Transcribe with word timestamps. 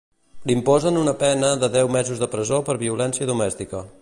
Li 0.51 0.55
imposen 0.59 0.97
una 1.01 1.13
pena 1.25 1.51
de 1.65 1.71
deu 1.77 1.93
mesos 1.99 2.25
de 2.25 2.33
presó 2.35 2.63
per 2.71 2.81
violència 2.89 3.33
domèstica. 3.37 3.89